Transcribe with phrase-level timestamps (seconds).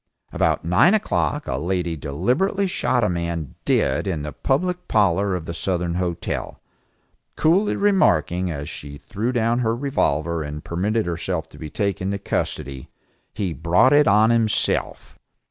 [0.33, 5.45] About nine o'clock a lady deliberately shot a man dead in the public parlor of
[5.45, 6.59] the Southern Hotel,
[7.35, 12.17] coolly remarking, as she threw down her revolver and permitted herself to be taken into
[12.17, 12.89] custody,
[13.35, 15.19] "He brought it on himself."